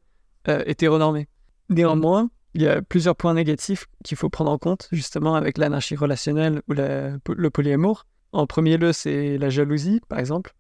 [0.48, 1.28] euh, hétéronormés.
[1.70, 5.96] Néanmoins, il y a plusieurs points négatifs qu'il faut prendre en compte justement avec l'anarchie
[5.96, 8.06] relationnelle ou le polyamour.
[8.32, 10.54] En premier lieu, c'est la jalousie, par exemple.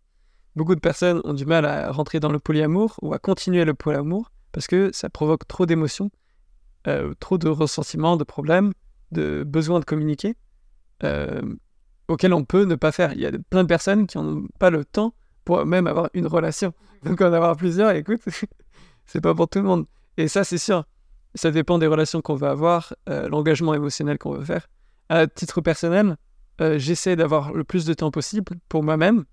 [0.56, 3.74] Beaucoup de personnes ont du mal à rentrer dans le polyamour ou à continuer le
[3.74, 6.10] polyamour parce que ça provoque trop d'émotions,
[6.88, 8.72] euh, trop de ressentiments, de problèmes,
[9.12, 10.36] de besoins de communiquer,
[11.04, 11.41] euh,
[12.08, 13.12] auxquels on peut ne pas faire.
[13.13, 15.13] Il y a plein de personnes qui n'ont pas le temps
[15.44, 16.74] pour même avoir une relation.
[17.04, 18.22] Donc en avoir plusieurs, écoute,
[19.06, 19.86] c'est pas pour tout le monde.
[20.15, 20.86] Et ça, c'est sûr.
[21.36, 24.67] Ça dépend des relations qu'on va avoir, euh, l'engagement émotionnel qu'on veut faire.
[25.10, 26.15] À titre personnel,
[26.62, 29.26] euh, j'essaie d'avoir le plus de temps possible pour moi-même,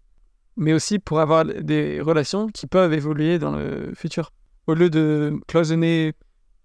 [0.56, 4.32] mais aussi pour avoir des relations qui peuvent évoluer dans le futur.
[4.66, 6.14] Au lieu de cloisonner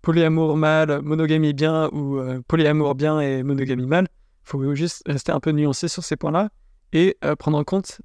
[0.01, 5.31] polyamour mal, monogamie bien ou euh, polyamour bien et monogamie mal, il faut juste rester
[5.31, 6.49] un peu nuancé sur ces points-là
[6.93, 7.99] et prendre en compte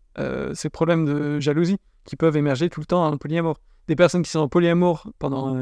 [0.55, 3.59] ces problèmes de jalousie qui peuvent émerger tout le temps en polyamour.
[3.87, 5.55] Des personnes qui sont en polyamour pendant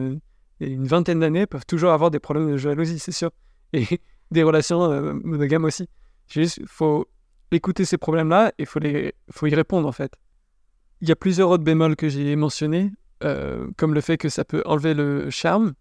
[0.60, 3.30] une vingtaine d'années peuvent toujours avoir des problèmes de jalousie, c'est sûr.
[3.72, 3.86] Et
[4.30, 5.88] des relations monogames aussi.
[6.28, 7.08] Juste, faut
[7.50, 10.12] écouter ces problèmes-là et faut les, faut y répondre en fait.
[11.00, 12.92] Il y a plusieurs autres bémols que j'ai mentionnés,
[13.24, 15.72] euh, comme le fait que ça peut enlever le charme,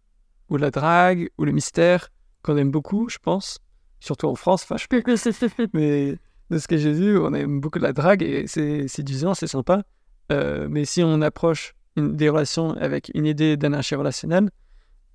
[0.50, 2.10] ou la drague, ou le mystère,
[2.42, 3.60] qu'on aime beaucoup, je pense.
[4.00, 5.34] Surtout en France, enfin, je c'est
[5.74, 6.18] mais
[6.50, 9.84] de ce que j'ai vu, on aime beaucoup la drague et c'est séduisant, c'est sympa.
[10.32, 14.50] Euh, mais si on approche des relations avec une idée d'anarchie relationnelle,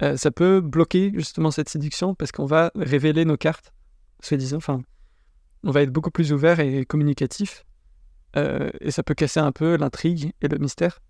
[0.02, 3.72] euh, ça peut bloquer justement cette séduction parce qu'on va révéler nos cartes,
[4.20, 4.56] soi-disant.
[4.56, 4.82] Enfin,
[5.62, 7.64] on va être beaucoup plus ouvert et communicatif.
[8.36, 11.00] Euh, et ça peut casser un peu l'intrigue et le mystère.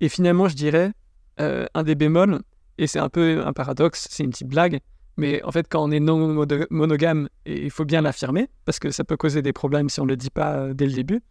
[0.00, 0.92] Et finalement, je dirais,
[1.40, 2.40] euh, un des bémols,
[2.78, 4.80] et c'est un peu un paradoxe, c'est une petite blague,
[5.16, 9.04] mais en fait, quand on est non monogame, il faut bien l'affirmer, parce que ça
[9.04, 11.22] peut causer des problèmes si on ne le dit pas dès le début,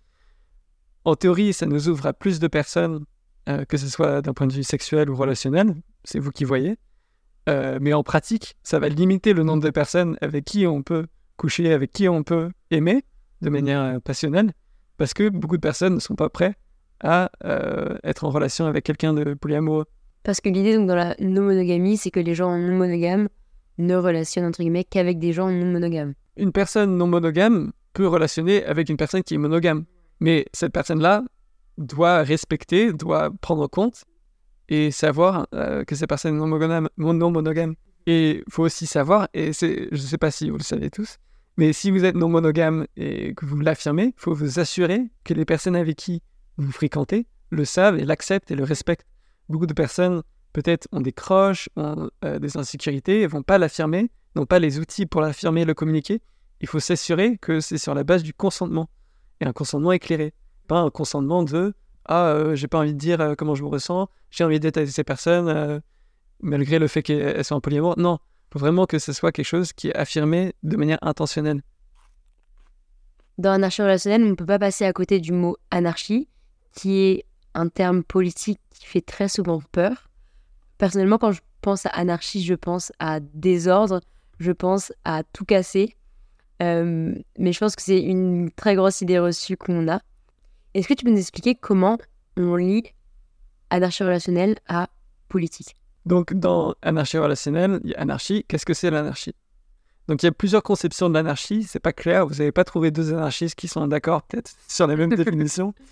[1.04, 3.06] en théorie, ça nous ouvre à plus de personnes,
[3.68, 6.78] que ce soit d'un point de vue sexuel ou relationnel, c'est vous qui voyez.
[7.48, 11.08] mais en pratique, ça va limiter le nombre de personnes avec qui on peut
[11.42, 13.04] coucher avec qui on peut aimer
[13.42, 14.54] de manière euh, passionnelle,
[14.98, 16.56] parce que beaucoup de personnes ne sont pas prêtes
[17.04, 19.86] à euh, être en relation avec quelqu'un de polyamoureux.
[20.24, 23.28] Parce que l'idée donc dans la non-monogamie, c'est que les gens non monogames
[23.80, 26.14] ne relationnent entre guillemets qu'avec des gens non monogames.
[26.38, 29.86] Une personne non monogame peut relationner avec une personne qui est monogame,
[30.20, 31.24] mais cette personne-là
[31.80, 34.04] doit respecter, doit prendre en compte
[34.72, 36.90] et savoir euh, que cette personne est non monogame.
[36.98, 37.76] Non monogame.
[38.08, 41.18] Et il faut aussi savoir, et je ne sais pas si vous le savez tous,
[41.58, 45.34] mais si vous êtes non monogame et que vous l'affirmez, il faut vous assurer que
[45.34, 46.24] les personnes avec qui
[46.58, 49.06] vous fréquentez le savent et l'acceptent et le respectent.
[49.50, 54.10] Beaucoup de personnes, peut-être, ont des croches, ont euh, des insécurités, ne vont pas l'affirmer,
[54.36, 56.22] n'ont pas les outils pour l'affirmer et le communiquer.
[56.62, 58.90] Il faut s'assurer que c'est sur la base du consentement,
[59.42, 60.34] et un consentement éclairé.
[60.68, 61.74] Pas un consentement de
[62.14, 64.76] Ah, euh, j'ai pas envie de dire euh, comment je me ressens, j'ai envie d'être
[64.76, 65.82] avec ces personnes,
[66.42, 67.98] malgré le fait qu'elles soient en polyamour.
[67.98, 68.20] Non,
[68.52, 71.62] faut vraiment que ce soit quelque chose qui est affirmé de manière intentionnelle.
[73.38, 76.28] Dans anarchie relationnelle, on ne peut pas passer à côté du mot anarchie,
[76.74, 80.10] qui est un terme politique qui fait très souvent peur.
[80.80, 84.02] Personnellement, quand je pense à anarchie, je pense à désordre,
[84.38, 85.96] je pense à tout casser.
[86.62, 90.02] Euh, mais je pense que c'est une très grosse idée reçue qu'on a.
[90.74, 91.98] Est-ce que tu peux nous expliquer comment
[92.38, 92.84] on lit
[93.70, 94.90] anarchie relationnelle à
[95.28, 95.76] politique?
[96.06, 98.46] Donc, dans anarchie relationnelle, il y a anarchie.
[98.48, 99.36] Qu'est-ce que c'est l'anarchie?
[100.08, 101.64] Donc, il y a plusieurs conceptions de l'anarchie.
[101.64, 102.26] C'est pas clair.
[102.26, 105.74] Vous n'avez pas trouvé deux anarchistes qui sont d'accord, peut-être, sur les mêmes définitions.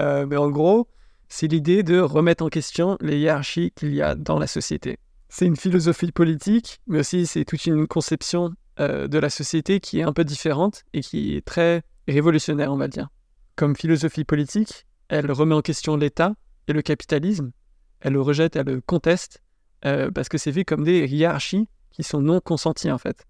[0.00, 0.88] Euh, mais en gros,
[1.28, 4.98] c'est l'idée de remettre en question les hiérarchies qu'il y a dans la société.
[5.28, 10.00] C'est une philosophie politique, mais aussi c'est toute une conception euh, de la société qui
[10.00, 13.10] est un peu différente et qui est très révolutionnaire, on va dire.
[13.56, 16.34] Comme philosophie politique, elle remet en question l'État
[16.68, 17.52] et le capitalisme.
[18.00, 19.42] Elle le rejette, elle le conteste,
[19.84, 23.26] euh, parce que c'est vu comme des hiérarchies qui sont non consenties en fait.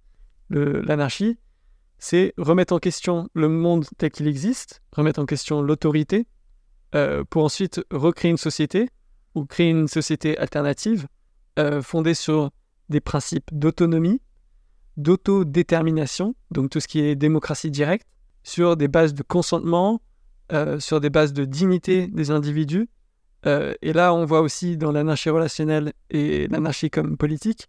[0.51, 1.39] L'anarchie,
[1.99, 6.27] c'est remettre en question le monde tel qu'il existe, remettre en question l'autorité,
[6.95, 8.91] euh, pour ensuite recréer une société
[9.35, 11.07] ou créer une société alternative
[11.59, 12.51] euh, fondée sur
[12.91, 14.21] des principes d'autonomie,
[14.99, 18.07] d'autodétermination, donc tout ce qui est démocratie directe,
[18.43, 20.03] sur des bases de consentement,
[20.53, 22.89] euh, sur des bases de dignité des individus.
[23.45, 27.69] et là, on voit aussi dans l'anarchie relationnelle et l'anarchie comme politique,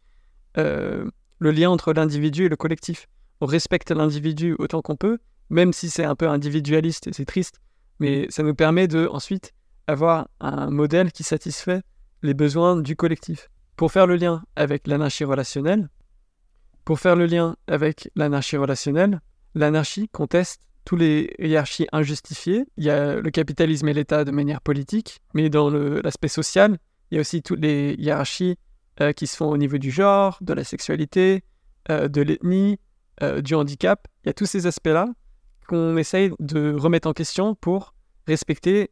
[0.56, 3.08] le lien entre l'individu et le collectif.
[3.42, 5.18] On respecte l'individu autant qu'on peut,
[5.50, 7.60] même si c'est un peu individualiste et c'est triste,
[8.00, 9.54] mais ça nous permet de ensuite
[9.88, 11.82] avoir un modèle qui satisfait
[12.22, 13.50] les besoins du collectif.
[13.76, 15.90] Pour faire le lien avec l'anarchie relationnelle,
[16.86, 19.22] pour faire le lien avec l'anarchie relationnelle,
[19.56, 22.66] l'anarchie conteste tous les hiérarchies injustifiées.
[22.78, 26.78] Il y a le capitalisme et l'État de manière politique, mais dans l'aspect social,
[27.12, 28.58] il y a aussi toutes les hiérarchies
[29.02, 31.44] euh, qui se font au niveau du genre, de la sexualité,
[31.90, 32.80] euh, de l'ethnie,
[33.22, 34.08] euh, du handicap.
[34.24, 35.08] Il y a tous ces aspects-là
[35.68, 37.96] qu'on essaye de remettre en question pour
[38.28, 38.90] respecter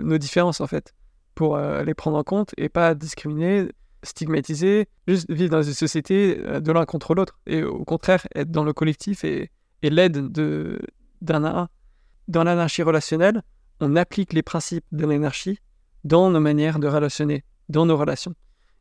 [0.00, 0.94] nos différences en fait,
[1.34, 3.68] pour les prendre en compte et pas discriminer,
[4.02, 8.64] stigmatiser, juste vivre dans une société de l'un contre l'autre et au contraire être dans
[8.64, 9.50] le collectif et,
[9.82, 10.78] l'aide un.
[11.22, 13.42] Dans l'anarchie relationnelle,
[13.80, 15.58] on applique les principes de l'anarchie
[16.04, 18.34] dans nos manières de relationner, dans nos relations.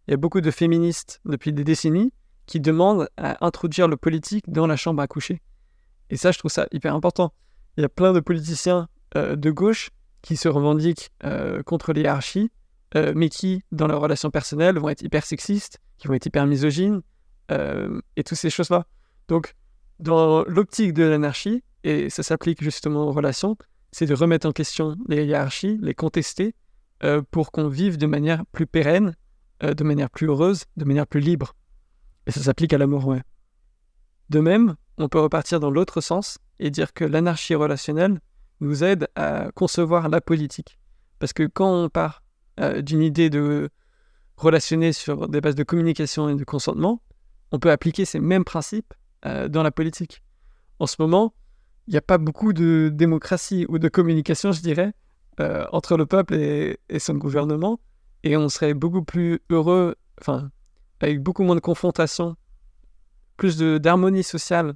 [0.07, 2.11] Il y a beaucoup de féministes depuis des décennies
[2.45, 5.41] qui demandent à introduire le politique dans la chambre à coucher.
[6.09, 7.33] Et ça, je trouve ça hyper important.
[7.77, 12.01] Il y a plein de politiciens euh, de gauche qui se revendiquent euh, contre les
[12.01, 12.51] hiérarchies,
[12.95, 16.45] euh, mais qui, dans leurs relations personnelles, vont être hyper sexistes, qui vont être hyper
[16.45, 17.01] misogynes,
[18.15, 18.85] et toutes ces choses-là.
[19.27, 19.55] Donc,
[19.99, 23.57] dans l'optique de l'anarchie, et ça s'applique justement aux relations,
[23.91, 26.55] c'est de remettre en question les hiérarchies, les contester,
[27.31, 29.15] pour qu'on vive de manière plus pérenne,
[29.61, 31.55] de manière plus heureuse, de manière plus libre.
[32.27, 33.21] Et ça s'applique à l'amour, ouais.
[34.29, 38.19] De même, on peut repartir dans l'autre sens et dire que l'anarchie relationnelle
[38.59, 40.77] nous aide à concevoir la politique.
[41.19, 42.23] Parce que quand on part
[42.59, 43.69] euh, d'une idée de
[44.37, 47.01] relationner sur des bases de communication et de consentement,
[47.51, 48.93] on peut appliquer ces mêmes principes
[49.25, 50.21] euh, dans la politique.
[50.79, 51.33] En ce moment,
[51.89, 54.93] il n'y a pas beaucoup de démocratie ou de communication, je dirais,
[55.41, 57.81] euh, entre le peuple et, son gouvernement,
[58.23, 60.49] et on serait beaucoup plus heureux, enfin,
[61.01, 62.37] avec beaucoup moins de confrontation,
[63.35, 64.75] plus d'harmonie sociale,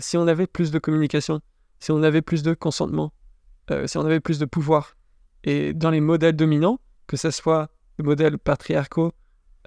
[0.00, 1.40] si on avait plus de communication
[1.80, 3.12] si on avait plus de consentement,
[3.70, 4.96] euh, si on avait plus de pouvoir.
[5.44, 9.12] Et dans les modèles dominants, que ce soit les modèles patriarcaux,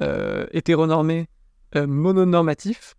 [0.02, 1.28] euh, hétéronormés,
[1.76, 2.96] euh, mononormatifs,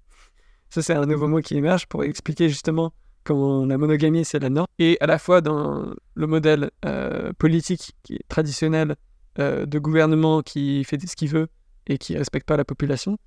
[0.71, 2.92] ça c'est un nouveau mot qui émerge pour expliquer justement
[3.25, 6.71] comment la monogamie c'est la norme, et à la fois dans le modèle
[7.39, 8.97] politique qui est traditionnel
[9.37, 11.49] de gouvernement qui fait ce qu'il veut
[11.87, 13.19] et qui ne respecte pas la population,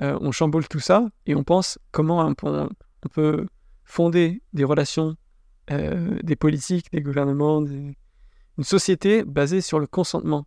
[0.00, 3.46] on chamboule tout ça et on pense comment on peut
[3.86, 5.16] fonder des relations,
[5.70, 7.94] euh, des politiques, des gouvernements, une
[8.62, 10.46] société basée sur le consentement.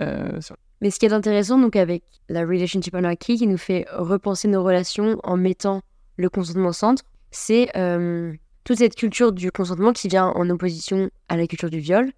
[0.00, 0.40] Euh,
[0.80, 4.64] Mais ce qui est intéressant, donc, avec la Relationship Anarchy, qui nous fait repenser nos
[4.64, 5.82] relations en mettant
[6.16, 8.32] le consentement au centre, c'est euh,
[8.64, 12.12] toute cette culture du consentement qui vient en opposition à la culture du viol,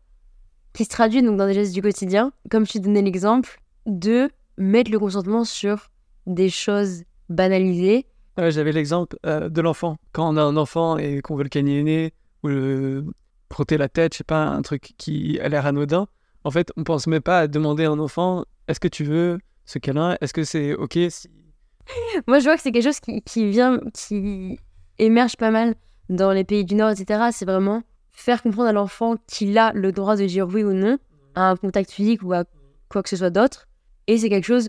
[0.73, 4.91] qui se traduit donc dans des gestes du quotidien, comme t'ai donné l'exemple, de mettre
[4.91, 5.91] le consentement sur
[6.27, 8.07] des choses banalisées.
[8.39, 9.99] Ouais, J'avais l'exemple euh, de l'enfant.
[10.13, 13.05] Quand on a un enfant et qu'on veut le câliner ou le
[13.53, 16.07] frotter la tête, je sais pas, un truc qui a l'air anodin,
[16.45, 19.39] en fait, on pense même pas à demander à un enfant est-ce que tu veux
[19.67, 20.17] ce câlin?
[20.21, 21.29] Est-ce que c'est OK si...
[22.27, 24.59] Moi, je vois que c'est quelque chose qui, qui vient, qui
[25.01, 25.75] émerge pas mal
[26.09, 27.29] dans les pays du Nord, etc.
[27.33, 30.99] C'est vraiment faire comprendre à l'enfant qu'il a le droit de dire oui ou non
[31.35, 32.45] à un contact physique ou à
[32.89, 33.69] quoi que ce soit d'autre.
[34.07, 34.69] Et c'est quelque chose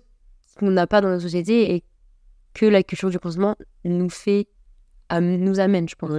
[0.57, 1.83] qu'on n'a pas dans notre société et
[2.53, 4.47] que la culture du consentement nous fait,
[5.19, 6.11] nous amène, je pense.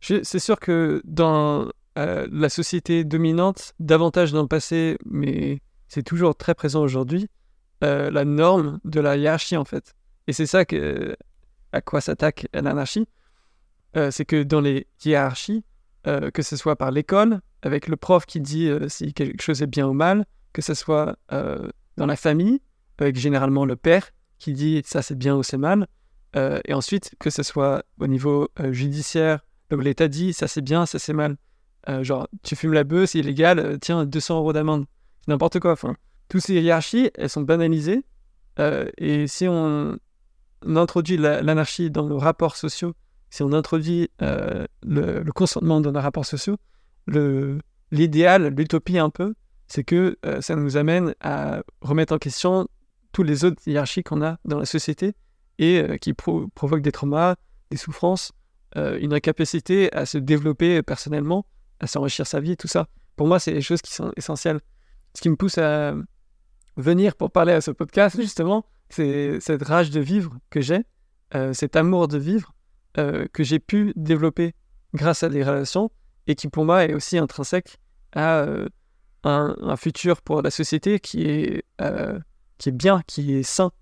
[0.00, 6.36] C'est sûr que dans euh, la société dominante, davantage dans le passé, mais c'est toujours
[6.36, 7.28] très présent aujourd'hui,
[7.84, 9.94] euh, la norme de la hiérarchie en fait.
[10.26, 11.16] Et c'est ça que,
[11.72, 13.06] à quoi s'attaque l'anarchie.
[13.96, 15.64] Euh, c'est que dans les hiérarchies,
[16.06, 19.62] euh, que ce soit par l'école, avec le prof qui dit euh, si quelque chose
[19.62, 21.16] est bien ou mal, que ce soit
[21.96, 22.60] dans la famille,
[22.98, 25.88] avec généralement le père qui dit ça c'est bien ou c'est mal,
[26.36, 31.00] et ensuite que ce soit au niveau judiciaire, donc l'État dit ça c'est bien, ça
[31.00, 31.36] c'est mal.
[32.02, 34.84] Genre, tu fumes la bœuf, c'est illégal, tiens, 200 euros d'amende.
[35.20, 35.72] C'est n'importe quoi.
[35.72, 35.96] Enfin,
[36.28, 38.04] toutes ces hiérarchies, elles sont banalisées.
[38.98, 39.98] et si on,
[40.64, 42.94] introduit la- l'anarchie dans nos rapports sociaux,
[43.34, 46.56] si on introduit euh, le, le consentement dans nos rapports sociaux,
[47.90, 49.34] l'idéal, l'utopie un peu,
[49.66, 52.68] c'est que euh, ça nous amène à remettre en question
[53.10, 55.16] tous les autres hiérarchies qu'on a dans la société
[55.58, 57.34] et euh, qui pro- provoquent des traumas,
[57.72, 58.30] des souffrances,
[58.76, 61.44] une incapacité à se développer personnellement,
[61.80, 62.86] à s'enrichir sa vie, tout ça.
[63.16, 64.60] Pour moi, c'est les choses qui sont essentielles.
[65.14, 65.94] Ce qui me pousse à
[66.76, 70.82] venir pour parler à ce podcast, justement, c'est cette rage de vivre que j'ai,
[71.52, 72.53] cet amour de vivre
[72.98, 74.54] euh, que j'ai pu développer
[74.94, 75.90] grâce à des relations
[76.26, 77.78] et qui, pour moi, est aussi intrinsèque
[78.12, 78.68] à euh,
[79.24, 82.18] un, futur pour la société qui est, euh,
[82.58, 83.72] qui est bien, qui est sain,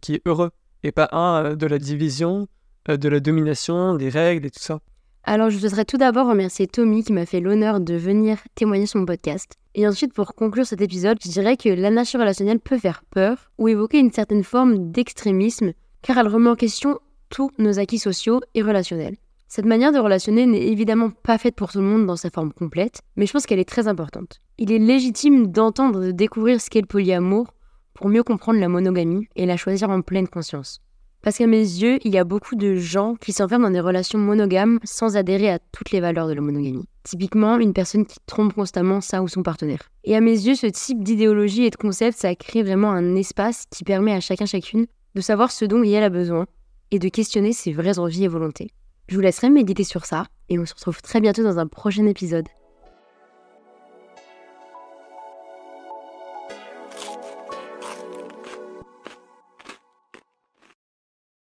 [0.00, 0.50] qui est heureux,
[0.84, 2.46] et pas un de la division,
[2.86, 4.80] de la domination, des règles et tout ça.
[5.24, 9.00] Alors, je voudrais tout d'abord remercier Tommy qui m'a fait l'honneur de venir témoigner sur
[9.00, 9.54] mon podcast.
[9.74, 13.66] Et ensuite, pour conclure cet épisode, je dirais que l'anarchie relationnelle peut faire peur ou
[13.66, 15.72] évoquer une certaine forme d'extrémisme,
[16.02, 19.16] car elle remet en question tous nos acquis sociaux et relationnels.
[19.48, 22.52] Cette manière de relationner n'est évidemment pas faite pour tout le monde dans sa forme
[22.52, 24.40] complète, mais je pense qu'elle est très importante.
[24.58, 27.54] Il est légitime d'entendre et de découvrir ce qu'est le polyamour
[27.94, 30.80] pour mieux comprendre la monogamie et la choisir en pleine conscience.
[31.22, 34.18] Parce qu'à mes yeux, il y a beaucoup de gens qui s'enferment dans des relations
[34.18, 36.86] monogames sans adhérer à toutes les valeurs de la monogamie.
[37.04, 39.88] Typiquement, une personne qui trompe constamment sa ou son partenaire.
[40.04, 43.64] Et à mes yeux, ce type d'idéologie et de concept, ça crée vraiment un espace
[43.70, 46.46] qui permet à chacun chacune de savoir ce dont elle a besoin
[46.90, 48.70] et de questionner ses vraies envies et volontés.
[49.08, 52.06] Je vous laisserai méditer sur ça et on se retrouve très bientôt dans un prochain
[52.06, 52.46] épisode.